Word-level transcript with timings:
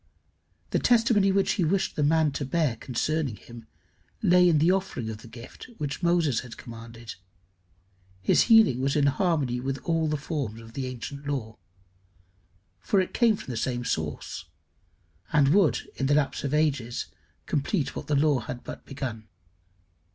The 0.71 0.79
testimony 0.79 1.31
which 1.31 1.51
he 1.51 1.63
wished 1.63 1.95
the 1.95 2.01
man 2.01 2.31
to 2.31 2.43
bear 2.43 2.75
concerning 2.75 3.35
him 3.35 3.67
lay 4.23 4.49
in 4.49 4.57
the 4.57 4.71
offering 4.71 5.11
of 5.11 5.19
the 5.19 5.27
gift 5.27 5.69
which 5.77 6.01
Moses 6.01 6.39
had 6.39 6.57
commanded. 6.57 7.13
His 8.19 8.45
healing 8.49 8.81
was 8.81 8.95
in 8.95 9.05
harmony 9.05 9.59
with 9.59 9.77
all 9.83 10.07
the 10.07 10.17
forms 10.17 10.59
of 10.59 10.73
the 10.73 10.87
ancient 10.87 11.27
law; 11.27 11.55
for 12.79 12.99
it 12.99 13.13
came 13.13 13.35
from 13.35 13.51
the 13.51 13.55
same 13.57 13.85
source, 13.85 14.45
and 15.31 15.49
would 15.49 15.87
in 15.95 16.07
the 16.07 16.15
lapse 16.15 16.43
of 16.43 16.51
ages 16.51 17.05
complete 17.45 17.95
what 17.95 18.07
the 18.07 18.15
law 18.15 18.39
had 18.39 18.63
but 18.63 18.83
begun. 18.87 19.27